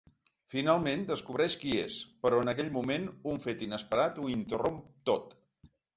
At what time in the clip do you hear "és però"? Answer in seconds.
1.81-2.39